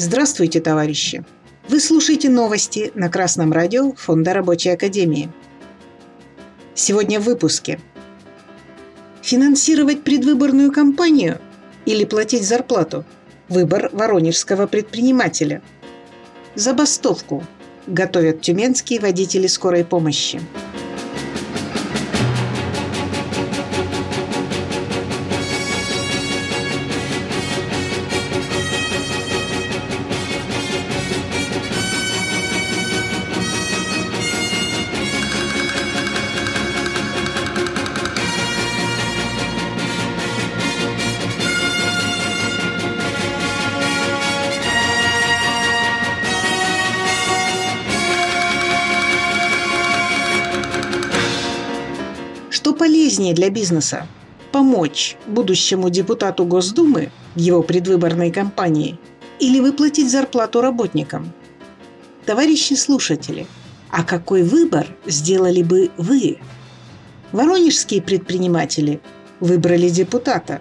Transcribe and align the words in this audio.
Здравствуйте, 0.00 0.60
товарищи! 0.60 1.24
Вы 1.68 1.80
слушаете 1.80 2.28
новости 2.28 2.92
на 2.94 3.08
Красном 3.08 3.52
радио 3.52 3.94
Фонда 3.94 4.32
Рабочей 4.32 4.68
Академии. 4.68 5.28
Сегодня 6.72 7.18
в 7.18 7.24
выпуске. 7.24 7.80
Финансировать 9.22 10.04
предвыборную 10.04 10.70
кампанию 10.70 11.40
или 11.84 12.04
платить 12.04 12.46
зарплату? 12.46 13.04
Выбор 13.48 13.90
воронежского 13.92 14.68
предпринимателя. 14.68 15.62
Забастовку 16.54 17.42
готовят 17.88 18.40
тюменские 18.40 19.00
водители 19.00 19.48
скорой 19.48 19.84
помощи. 19.84 20.40
Что 52.58 52.74
полезнее 52.74 53.34
для 53.34 53.50
бизнеса? 53.50 54.08
Помочь 54.50 55.16
будущему 55.28 55.90
депутату 55.90 56.44
Госдумы 56.44 57.12
в 57.36 57.38
его 57.38 57.62
предвыборной 57.62 58.32
кампании 58.32 58.98
или 59.38 59.60
выплатить 59.60 60.10
зарплату 60.10 60.60
работникам? 60.60 61.32
Товарищи 62.26 62.74
слушатели, 62.74 63.46
а 63.90 64.02
какой 64.02 64.42
выбор 64.42 64.88
сделали 65.06 65.62
бы 65.62 65.92
вы? 65.98 66.40
Воронежские 67.30 68.02
предприниматели 68.02 69.00
выбрали 69.38 69.88
депутата. 69.88 70.60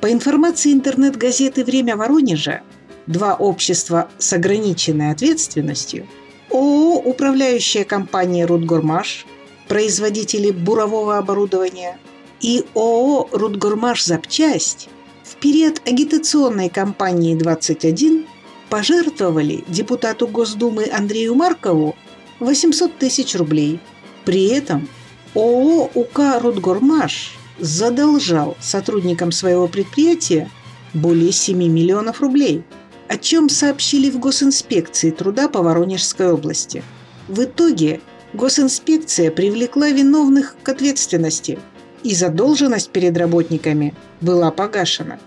По 0.00 0.10
информации 0.10 0.72
интернет-газеты 0.72 1.64
«Время 1.64 1.98
Воронежа», 1.98 2.62
два 3.06 3.34
общества 3.34 4.08
с 4.16 4.32
ограниченной 4.32 5.10
ответственностью– 5.10 6.06
ООО 6.50 7.02
«Управляющая 7.04 7.84
компания 7.84 8.46
«Рудгормаш» 8.46 9.26
производители 9.68 10.50
бурового 10.50 11.18
оборудования, 11.18 11.98
и 12.40 12.64
ООО 12.74 13.28
«Рудгормаш 13.32 14.04
Запчасть» 14.04 14.88
в 15.22 15.36
период 15.36 15.80
агитационной 15.86 16.68
кампании 16.68 17.34
21 17.34 18.26
пожертвовали 18.68 19.64
депутату 19.68 20.26
Госдумы 20.26 20.90
Андрею 20.92 21.34
Маркову 21.34 21.96
800 22.40 22.98
тысяч 22.98 23.34
рублей. 23.34 23.80
При 24.24 24.48
этом 24.48 24.88
ООО 25.34 25.90
«УК 25.94 26.40
Рудгормаш» 26.40 27.32
задолжал 27.58 28.56
сотрудникам 28.60 29.32
своего 29.32 29.68
предприятия 29.68 30.50
более 30.92 31.32
7 31.32 31.56
миллионов 31.56 32.20
рублей, 32.20 32.62
о 33.08 33.16
чем 33.16 33.48
сообщили 33.48 34.10
в 34.10 34.18
Госинспекции 34.18 35.10
труда 35.10 35.48
по 35.48 35.62
Воронежской 35.62 36.32
области. 36.32 36.82
В 37.28 37.44
итоге 37.44 38.00
Госинспекция 38.34 39.30
привлекла 39.30 39.90
виновных 39.90 40.56
к 40.60 40.68
ответственности, 40.68 41.60
и 42.02 42.14
задолженность 42.14 42.90
перед 42.90 43.16
работниками 43.16 43.94
была 44.20 44.50
погашена. 44.50 45.20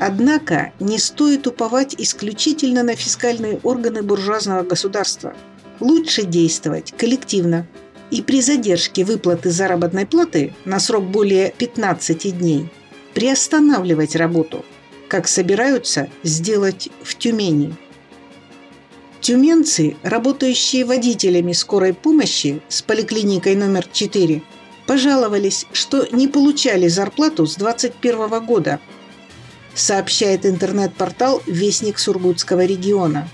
Однако 0.00 0.72
не 0.80 0.98
стоит 0.98 1.46
уповать 1.46 1.94
исключительно 1.96 2.82
на 2.82 2.96
фискальные 2.96 3.60
органы 3.62 4.02
буржуазного 4.02 4.64
государства. 4.64 5.32
Лучше 5.78 6.24
действовать 6.24 6.92
коллективно. 6.96 7.66
И 8.10 8.20
при 8.20 8.42
задержке 8.42 9.04
выплаты 9.04 9.50
заработной 9.50 10.06
платы 10.06 10.52
на 10.64 10.80
срок 10.80 11.04
более 11.04 11.52
15 11.56 12.36
дней 12.36 12.68
приостанавливать 13.14 14.16
работу, 14.16 14.64
как 15.08 15.28
собираются 15.28 16.08
сделать 16.24 16.88
в 17.04 17.16
Тюмени– 17.16 17.76
Тюменцы, 19.20 19.96
работающие 20.02 20.84
водителями 20.86 21.52
скорой 21.52 21.92
помощи 21.92 22.62
с 22.68 22.80
поликлиникой 22.80 23.54
номер 23.54 23.86
4, 23.90 24.42
пожаловались, 24.86 25.66
что 25.72 26.06
не 26.10 26.26
получали 26.26 26.88
зарплату 26.88 27.46
с 27.46 27.56
2021 27.56 28.46
года, 28.46 28.80
сообщает 29.74 30.46
интернет-портал 30.46 31.42
«Вестник 31.46 31.98
Сургутского 31.98 32.64
региона». 32.64 33.28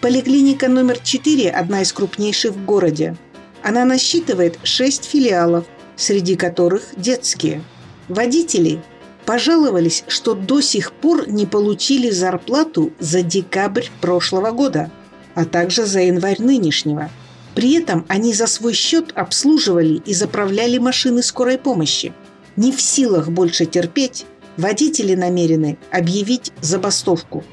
Поликлиника 0.00 0.68
номер 0.68 0.98
4– 0.98 1.50
одна 1.52 1.82
из 1.82 1.92
крупнейших 1.92 2.52
в 2.52 2.64
городе. 2.64 3.16
Она 3.62 3.84
насчитывает 3.84 4.58
6 4.64 5.04
филиалов, 5.04 5.64
среди 5.96 6.34
которых 6.34 6.82
детские. 6.96 7.62
Водители 8.08 8.80
пожаловались, 9.28 10.04
что 10.08 10.32
до 10.32 10.62
сих 10.62 10.90
пор 10.90 11.28
не 11.28 11.44
получили 11.44 12.08
зарплату 12.08 12.94
за 12.98 13.20
декабрь 13.20 13.84
прошлого 14.00 14.52
года, 14.52 14.90
а 15.34 15.44
также 15.44 15.84
за 15.84 16.00
январь 16.00 16.40
нынешнего. 16.40 17.10
При 17.54 17.74
этом 17.74 18.06
они 18.08 18.32
за 18.32 18.46
свой 18.46 18.72
счет 18.72 19.12
обслуживали 19.14 20.00
и 20.06 20.14
заправляли 20.14 20.78
машины 20.78 21.22
скорой 21.22 21.58
помощи. 21.58 22.14
Не 22.56 22.72
в 22.72 22.80
силах 22.80 23.28
больше 23.28 23.66
терпеть, 23.66 24.24
водители 24.56 25.14
намерены 25.14 25.76
объявить 25.90 26.50
забастовку. 26.62 27.44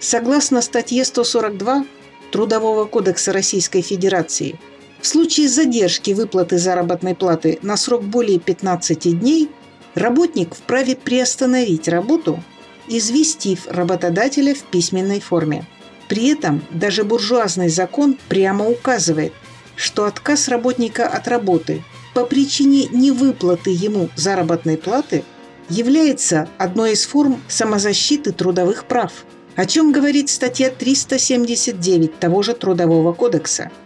Согласно 0.00 0.60
статье 0.60 1.04
142 1.04 1.84
Трудового 2.32 2.84
кодекса 2.86 3.32
Российской 3.32 3.82
Федерации, 3.82 4.58
в 5.00 5.06
случае 5.06 5.48
задержки 5.48 6.10
выплаты 6.10 6.58
заработной 6.58 7.14
платы 7.14 7.60
на 7.62 7.76
срок 7.76 8.02
более 8.02 8.40
15 8.40 9.20
дней– 9.20 9.50
Работник 9.94 10.54
вправе 10.54 10.94
приостановить 10.94 11.88
работу, 11.88 12.42
известив 12.88 13.66
работодателя 13.66 14.54
в 14.54 14.62
письменной 14.62 15.20
форме. 15.20 15.66
При 16.08 16.28
этом 16.28 16.62
даже 16.70 17.04
буржуазный 17.04 17.68
закон 17.68 18.16
прямо 18.28 18.68
указывает, 18.68 19.32
что 19.76 20.04
отказ 20.04 20.48
работника 20.48 21.08
от 21.08 21.28
работы 21.28 21.82
по 22.14 22.24
причине 22.24 22.86
невыплаты 22.86 23.70
ему 23.70 24.08
заработной 24.16 24.76
платы 24.76 25.24
является 25.68 26.48
одной 26.58 26.92
из 26.92 27.06
форм 27.06 27.40
самозащиты 27.48 28.32
трудовых 28.32 28.84
прав, 28.86 29.12
о 29.56 29.66
чем 29.66 29.92
говорит 29.92 30.28
статья 30.28 30.70
379 30.70 32.18
того 32.18 32.42
же 32.42 32.54
Трудового 32.54 33.12
кодекса– 33.12 33.70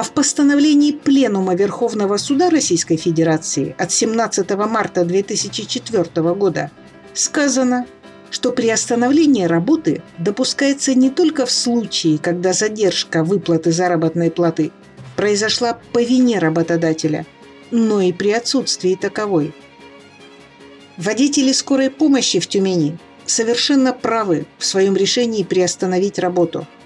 а 0.00 0.02
в 0.02 0.12
постановлении 0.12 0.92
Пленума 0.92 1.54
Верховного 1.54 2.16
Суда 2.16 2.48
Российской 2.48 2.96
Федерации 2.96 3.74
от 3.76 3.92
17 3.92 4.48
марта 4.56 5.04
2004 5.04 6.04
года 6.32 6.70
сказано, 7.12 7.84
что 8.30 8.50
приостановление 8.52 9.46
работы 9.46 10.02
допускается 10.16 10.94
не 10.94 11.10
только 11.10 11.44
в 11.44 11.50
случае, 11.50 12.16
когда 12.16 12.54
задержка 12.54 13.22
выплаты 13.22 13.72
заработной 13.72 14.30
платы 14.30 14.72
произошла 15.16 15.78
по 15.92 16.02
вине 16.02 16.38
работодателя, 16.38 17.26
но 17.70 18.00
и 18.00 18.14
при 18.14 18.30
отсутствии 18.30 18.94
таковой. 18.94 19.52
Водители 20.96 21.52
скорой 21.52 21.90
помощи 21.90 22.40
в 22.40 22.46
Тюмени 22.46 22.98
совершенно 23.26 23.92
правы 23.92 24.46
в 24.56 24.64
своем 24.64 24.96
решении 24.96 25.42
приостановить 25.42 26.18
работу– 26.18 26.66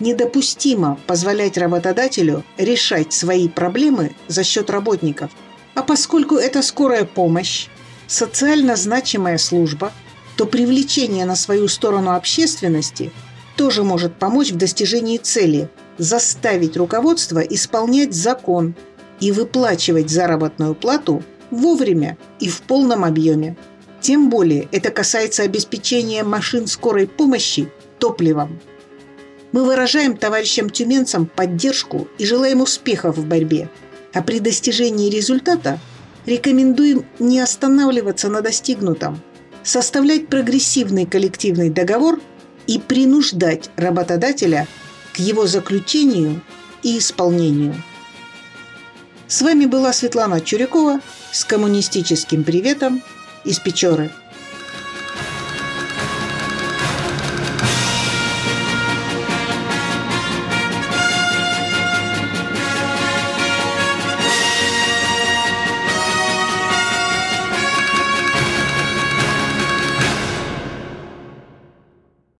недопустимо 0.00 0.98
позволять 1.06 1.58
работодателю 1.58 2.44
решать 2.56 3.12
свои 3.12 3.48
проблемы 3.48 4.14
за 4.26 4.44
счет 4.44 4.70
работников. 4.70 5.30
А 5.74 5.82
поскольку 5.82 6.36
это 6.36 6.62
скорая 6.62 7.04
помощь, 7.04 7.68
социально 8.06 8.76
значимая 8.76 9.38
служба, 9.38 9.92
то 10.36 10.46
привлечение 10.46 11.24
на 11.24 11.36
свою 11.36 11.68
сторону 11.68 12.14
общественности 12.14 13.12
тоже 13.56 13.82
может 13.82 14.14
помочь 14.16 14.52
в 14.52 14.56
достижении 14.56 15.18
цели– 15.18 15.68
заставить 15.98 16.76
руководство 16.76 17.40
исполнять 17.40 18.14
закон 18.14 18.74
и 19.20 19.32
выплачивать 19.32 20.10
заработную 20.10 20.74
плату 20.74 21.24
вовремя 21.50 22.16
и 22.38 22.48
в 22.48 22.62
полном 22.62 23.04
объеме. 23.04 23.56
Тем 24.00 24.30
более 24.30 24.68
это 24.70 24.90
касается 24.90 25.42
обеспечения 25.42 26.22
машин 26.22 26.68
скорой 26.68 27.08
помощи 27.08 27.68
топливом. 27.98 28.60
Мы 29.52 29.64
выражаем 29.64 30.16
товарищам 30.16 30.68
тюменцам 30.68 31.26
поддержку 31.26 32.08
и 32.18 32.26
желаем 32.26 32.60
успехов 32.60 33.16
в 33.16 33.26
борьбе. 33.26 33.70
А 34.12 34.22
при 34.22 34.40
достижении 34.40 35.10
результата 35.10 35.78
рекомендуем 36.26 37.06
не 37.18 37.40
останавливаться 37.40 38.28
на 38.28 38.40
достигнутом, 38.42 39.20
составлять 39.62 40.28
прогрессивный 40.28 41.06
коллективный 41.06 41.70
договор 41.70 42.20
и 42.66 42.78
принуждать 42.78 43.70
работодателя 43.76 44.66
к 45.14 45.18
его 45.18 45.46
заключению 45.46 46.42
и 46.82 46.98
исполнению. 46.98 47.74
С 49.26 49.42
вами 49.42 49.66
была 49.66 49.92
Светлана 49.92 50.40
Чурякова 50.40 51.00
с 51.32 51.44
коммунистическим 51.44 52.44
приветом 52.44 53.02
из 53.44 53.58
Печоры. 53.58 54.10